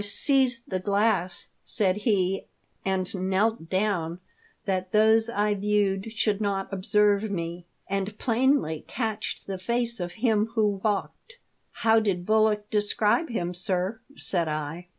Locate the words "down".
3.69-4.19